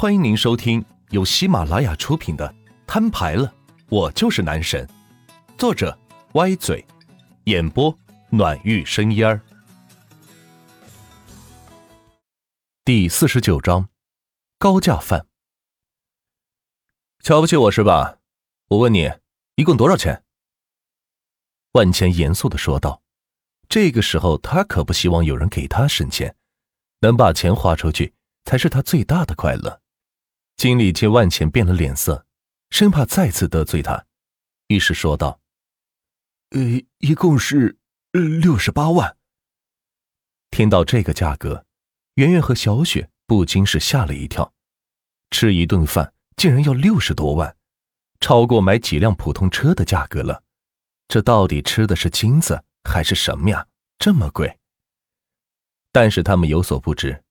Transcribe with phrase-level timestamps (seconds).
[0.00, 2.48] 欢迎您收听由喜马拉雅出品的
[2.86, 3.54] 《摊牌了，
[3.90, 4.86] 我就是男神》，
[5.58, 5.94] 作者
[6.32, 6.82] 歪嘴，
[7.44, 7.94] 演播
[8.30, 9.38] 暖玉生烟儿。
[12.82, 13.90] 第四十九章，
[14.58, 15.26] 高价饭。
[17.22, 18.16] 瞧不起我是吧？
[18.68, 19.12] 我问你，
[19.56, 20.24] 一共多少钱？
[21.72, 23.02] 万钱严肃的说道。
[23.68, 26.34] 这个时候，他可不希望有人给他省钱，
[27.00, 28.14] 能把钱花出去，
[28.46, 29.82] 才是他最大的快乐。
[30.60, 32.26] 经理见万钱变了脸色，
[32.68, 34.04] 生怕再次得罪他，
[34.66, 35.40] 于是说道
[36.52, 36.60] ：“呃，
[36.98, 37.78] 一共是
[38.12, 39.16] 六十八万。”
[40.52, 41.64] 听到这个价格，
[42.16, 44.52] 圆圆和小雪不禁是吓了一跳。
[45.30, 47.56] 吃一顿饭竟然要六十多万，
[48.20, 50.42] 超过买几辆普通车的价格了。
[51.08, 53.66] 这到底吃的是金子还是什么呀？
[53.98, 54.58] 这么贵！
[55.90, 57.24] 但是他们有所不知，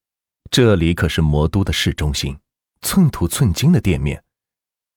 [0.49, 2.35] 这里可是魔都的市中心。
[2.81, 4.23] 寸土寸金的店面，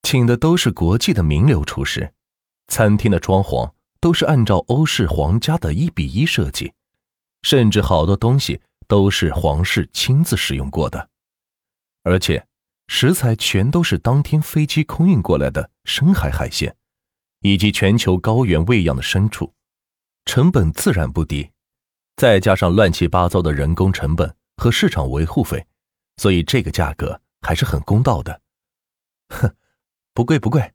[0.03, 2.13] 请的都是国际的名流厨师，
[2.69, 6.73] 餐厅的装潢都是按照欧式皇家的一比一设计，
[7.43, 11.09] 甚至好多东西都是皇室亲自使用过的，
[12.05, 12.47] 而且
[12.87, 16.75] 食材全都是当天飞机空运过来的深海海鲜，
[17.41, 19.53] 以及全球高原喂养的牲畜，
[20.25, 21.51] 成本自然不低，
[22.17, 25.67] 再加上乱七八糟的人工成本和市场维护费，
[26.17, 27.21] 所以这个价格。
[27.43, 28.41] 还是很公道的，
[29.29, 29.55] 哼，
[30.15, 30.73] 不贵不贵。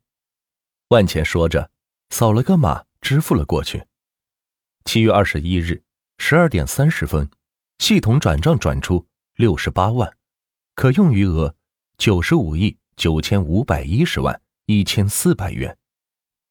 [0.90, 1.72] 万钱说着，
[2.10, 3.88] 扫了个码，支付了过去。
[4.84, 5.82] 七月二十一日
[6.18, 7.30] 十二点三十分，
[7.80, 10.16] 系统转账转出六十八万，
[10.76, 11.56] 可用余额
[11.98, 15.78] 九十五亿九千五百一十万一千四百元。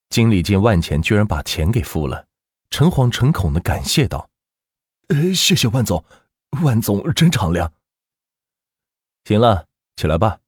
[0.08, 2.26] 经理见万钱居然把钱给付了，
[2.70, 4.30] 诚惶诚恐的感谢道
[5.08, 6.04] ：“呃，谢谢万总，
[6.62, 7.72] 万总真敞亮。”
[9.24, 9.66] 行了。
[9.96, 10.40] 起来吧，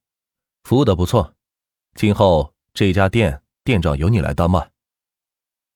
[0.65, 1.35] 服务的不错，
[1.95, 4.71] 今后这家店店长由你来当吧。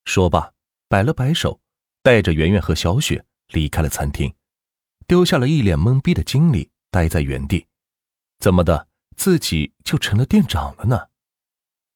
[0.05, 0.53] 说罢，
[0.89, 1.59] 摆了摆手，
[2.03, 4.35] 带着圆圆和小雪离开了餐厅，
[5.07, 7.67] 丢下了一脸懵逼的经理待在原地。
[8.41, 11.09] 怎么的，自己就成了店长了呢？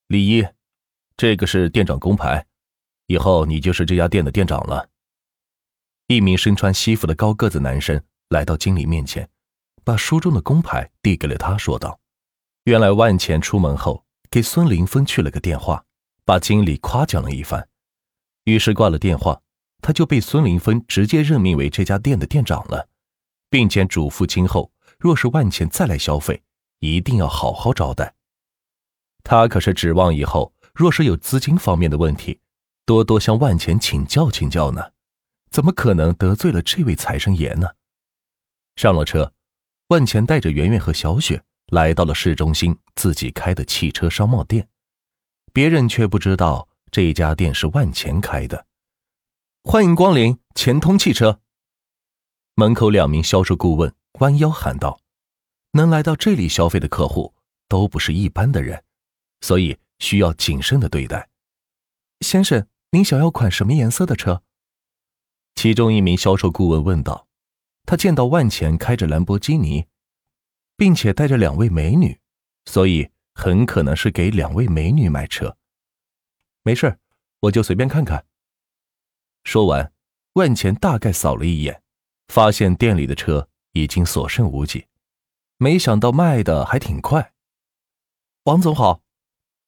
[0.06, 0.46] 李一，
[1.14, 2.46] 这个是店长工牌，
[3.06, 4.88] 以后你就是这家店的店长了。
[6.06, 9.28] 一名身穿西服的高个子男生来到经理面前。
[9.86, 12.00] 把书中的工牌递给了他，说道
[12.66, 15.84] ：“原来万钱出门后给孙林峰去了个电话，
[16.24, 17.68] 把经理夸奖了一番。
[18.46, 19.40] 于是挂了电话，
[19.80, 22.88] 他就被孙林峰直接任命为这家店的店长了，
[23.48, 26.42] 并且嘱咐今后若是万钱再来消费，
[26.80, 28.12] 一定要好好招待。
[29.22, 32.40] 他可是指望以后若是有资金方面的问题，
[32.84, 34.90] 多多向万钱请教请教呢，
[35.52, 37.68] 怎么可能得罪了这位财神爷呢？”
[38.74, 39.32] 上了车。
[39.88, 44.68] 万钱带着圆圆和小雪来到了市中心自己开的汽车商贸店，
[45.52, 48.66] 别人却不知道这家店是万钱开的。
[49.62, 51.40] 欢迎光临钱通汽车。
[52.56, 55.00] 门口两名销售顾问弯腰喊道
[55.72, 57.34] ：“能来到这里消费的客户
[57.68, 58.82] 都不是一般的人，
[59.40, 61.28] 所以需要谨慎的对待。”
[62.22, 64.42] 先生，您想要款什么颜色的车？
[65.54, 67.25] 其中一名销售顾问问道。
[67.86, 69.86] 他见到万钱开着兰博基尼，
[70.76, 72.18] 并且带着两位美女，
[72.64, 75.56] 所以很可能是给两位美女买车。
[76.64, 76.98] 没事，
[77.38, 78.26] 我就随便看看。
[79.44, 79.92] 说完，
[80.32, 81.80] 万钱大概扫了一眼，
[82.26, 84.88] 发现店里的车已经所剩无几，
[85.56, 87.32] 没想到卖的还挺快。
[88.42, 89.00] 王总好，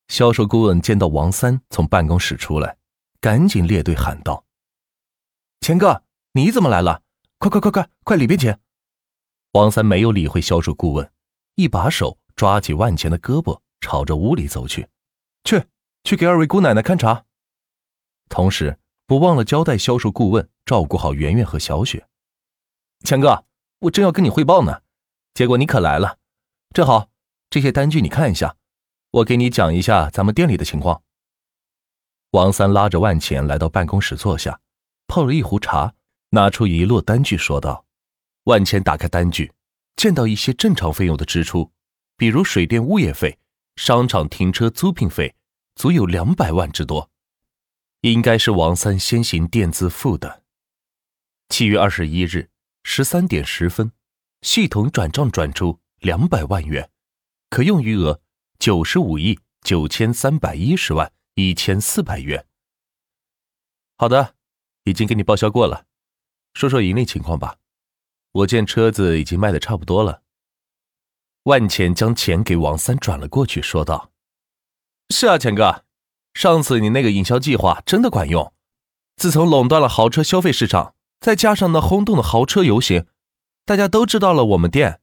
[0.08, 2.76] 销售顾问见到王三从办公室出来，
[3.20, 4.44] 赶紧列队喊道
[5.62, 6.02] ：“钱哥，
[6.32, 7.02] 你怎么来了？”
[7.38, 8.58] 快快快快快里边请！
[9.52, 11.12] 王三没有理会销售顾问，
[11.54, 14.88] 一把手抓起万钱的胳膊，朝着屋里走去。
[15.44, 15.64] 去
[16.02, 17.24] 去给二位姑奶奶看茶，
[18.28, 22.08] 同时不忘了交代销售顾问照顾好圆圆和小雪。
[23.04, 23.44] 强哥，
[23.82, 24.82] 我正要跟你汇报呢，
[25.32, 26.18] 结果你可来了，
[26.74, 27.08] 正好
[27.48, 28.56] 这些单据你看一下，
[29.12, 31.04] 我给你讲一下咱们店里的情况。
[32.32, 34.60] 王三拉着万钱来到办公室坐下，
[35.06, 35.94] 泡了一壶茶。
[36.30, 37.86] 拿出一摞单据，说道
[38.44, 39.52] ：“万千打开单据，
[39.96, 41.72] 见到一些正常费用的支出，
[42.16, 43.38] 比如水电物业费、
[43.76, 45.34] 商场停车租赁费，
[45.74, 47.10] 足有两百万之多，
[48.02, 50.42] 应该是王三先行垫资付的。”
[51.48, 52.50] 七月二十一日
[52.82, 53.90] 十三点十分，
[54.42, 56.90] 系统转账转出两百万元，
[57.48, 58.20] 可用余额
[58.58, 62.44] 九十五亿九千三百一十万一千四百元。
[63.96, 64.34] 好的，
[64.84, 65.87] 已经给你报销过了。
[66.54, 67.56] 说说盈利情况吧，
[68.32, 70.22] 我见车子已经卖的差不多了。
[71.44, 74.10] 万钱将钱给王三转了过去，说道
[75.08, 75.84] ：“是啊，钱哥，
[76.34, 78.52] 上次你那个营销计划真的管用。
[79.16, 83.06] 自从垄断了豪车消费市场，再加上那轰动的豪车游行，
[83.64, 85.00] 大家都知道了我们店。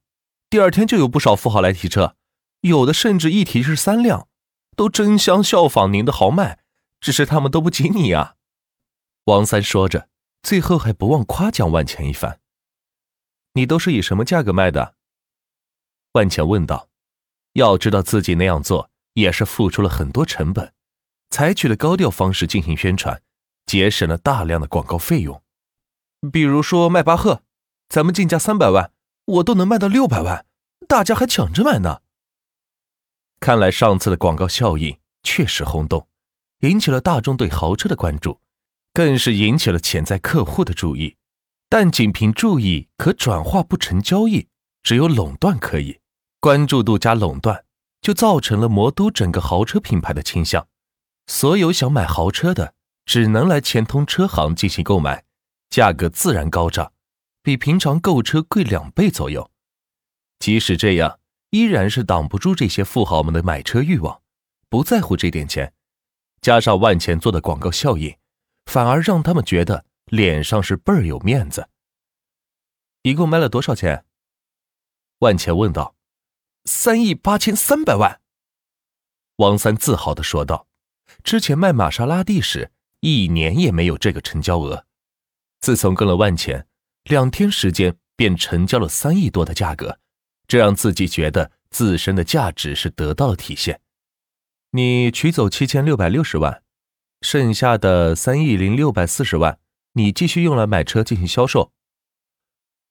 [0.50, 2.15] 第二天就有不少富豪来提车，
[2.62, 4.27] 有的甚至一提是三辆，
[4.75, 6.59] 都争相效仿您的豪迈。
[7.01, 8.36] 只是他们都不及你啊。”
[9.25, 10.07] 王三说着，
[10.45, 12.39] 最后还不忘夸奖万钱一番。
[13.53, 14.94] “你都是以什么价格卖的？”
[16.13, 16.88] 万钱问道。
[17.53, 20.74] 要知道自己那样做也是付出了很多成本，
[21.30, 23.24] 采取了高调方式进行宣传，
[23.65, 25.42] 节省了大量的广告费用。
[26.31, 27.41] 比如说迈巴赫，
[27.89, 28.91] 咱们进价三百万，
[29.25, 30.45] 我都能卖到六百万，
[30.88, 32.01] 大家还抢着买呢。
[33.39, 36.07] 看来上次的广告效应确实轰动，
[36.59, 38.41] 引起了大众对豪车的关注，
[38.95, 41.18] 更是引起了潜在客户的注意。
[41.68, 44.47] 但仅凭注意可转化不成交易，
[44.83, 46.00] 只有垄断可以。
[46.39, 47.65] 关注度加垄断，
[48.01, 50.65] 就造成了魔都整个豪车品牌的倾向。
[51.27, 52.74] 所有想买豪车的，
[53.06, 55.25] 只能来钱通车行进行购买，
[55.69, 56.94] 价格自然高涨，
[57.44, 59.51] 比平常购车贵两倍左右。
[60.39, 61.19] 即使这样，
[61.50, 64.21] 依然是挡不住这些富豪们的买车欲望，
[64.69, 65.74] 不在乎这点钱。
[66.39, 68.15] 加上万钱做的广告效应，
[68.65, 71.69] 反而让他们觉得脸上是倍儿有面子。
[73.03, 74.06] 一共卖了多少钱？
[75.19, 75.95] 万钱问道。
[76.67, 78.21] 三亿八千三百万，
[79.35, 80.67] 王三自豪的说道
[81.23, 82.71] ：“之前卖玛莎拉蒂时，
[83.01, 84.88] 一年也没有这个成交额。
[85.59, 86.67] 自从跟了万钱，
[87.03, 90.00] 两天时间便成交了三亿多的价格，
[90.47, 93.79] 这让自己觉得自身的价值是得到了体现。
[94.71, 96.63] 你取走七千六百六十万，
[97.25, 99.57] 剩下的三亿零六百四十万，
[99.94, 101.72] 你继续用来买车进行销售。”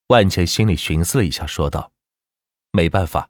[0.07, 1.93] 万钱心里寻思了一下，说道
[2.73, 3.29] ：“没办法。”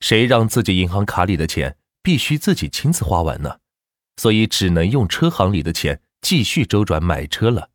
[0.00, 3.60] 谁让自己银行卡里的钱必须自己亲自花完呢？
[4.16, 7.70] 所以只能用车行里的钱继续周转买车了。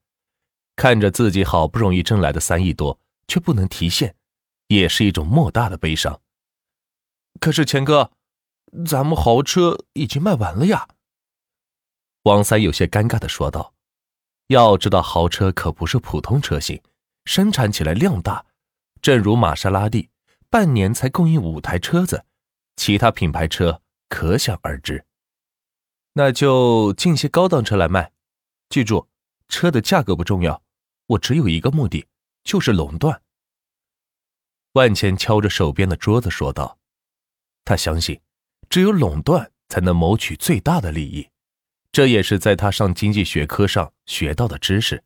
[0.76, 4.16] 看着自己好不容易挣来的三亿多却不能提现，
[4.68, 6.20] 也是一种莫大的悲伤。
[7.40, 8.12] 可是钱哥，
[8.86, 10.90] 咱们豪车已经卖完了呀。
[12.26, 13.74] 王三有些尴尬的说道
[14.48, 16.82] ：“要知道，豪车可不是普通车型，
[17.26, 18.46] 生产起来量大，
[19.02, 20.10] 正如玛莎拉蒂。”
[20.50, 22.24] 半年才供应五台车子，
[22.78, 25.04] 其他品牌车可想而知。
[26.14, 28.14] 那就进些高档车来卖。
[28.70, 29.10] 记住，
[29.50, 30.64] 车的价格不重要，
[31.08, 32.08] 我只有一个目的，
[32.46, 33.22] 就是垄断。
[34.74, 36.80] 万钱敲着手边的桌子说道
[37.66, 38.22] ：“他相信，
[38.70, 41.28] 只有垄断才能谋取最大的利益。
[41.96, 45.06] 这也是在他上经济学科上学到的知识，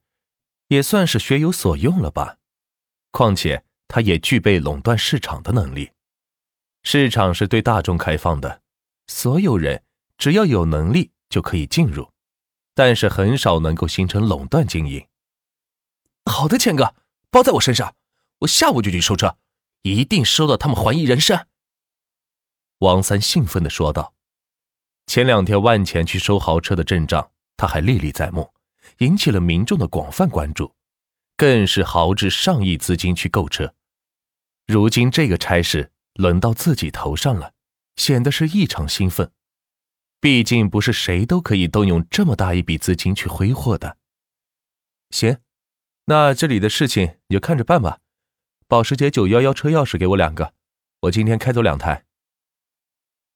[0.69, 2.37] 也算是学有所用了吧。
[3.11, 5.89] 况且。”他也具备垄断市场的能力，
[6.83, 8.61] 市场是对大众开放的，
[9.07, 9.83] 所有人
[10.15, 12.13] 只要有能力就可以进入，
[12.75, 15.07] 但是很少能够形成垄断经营。
[16.25, 16.93] 好的，钱哥，
[17.31, 17.95] 包在我身上，
[18.41, 19.39] 我下午就去收车，
[19.81, 21.47] 一定收到他们怀疑人生。
[22.77, 24.13] 王三兴奋的说道。
[25.09, 28.53] 前两天万钱去收豪车的阵仗，他还历历在目，
[28.99, 30.75] 引起了民众的广泛关注，
[31.35, 33.73] 更是豪掷上亿资金去购车。
[34.67, 37.53] 如今这个差事轮到自己头上了，
[37.95, 39.31] 显得是异常兴奋。
[40.19, 43.97] 毕竟不是谁都可以动用这么大一笔资金去挥霍的。
[45.09, 45.39] 行，
[46.05, 47.97] 那这里的事情你就看着办吧。
[48.67, 50.53] 保时捷911车钥匙给我两个，
[50.99, 52.05] 我今天开走两台。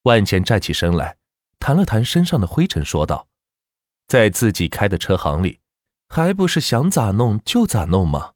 [0.04, 1.18] 万钱站起身来，
[1.64, 3.30] 弹了弹身上的灰尘，说道
[4.06, 5.62] ：“在自己开的车行里，
[6.10, 8.33] 还不是想咋弄就咋弄吗？”